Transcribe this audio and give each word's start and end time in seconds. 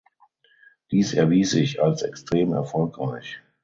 Dies 0.89 1.13
erwies 1.13 1.51
sich 1.51 1.79
als 1.79 2.01
extrem 2.01 2.53
erfolgreich. 2.53 3.39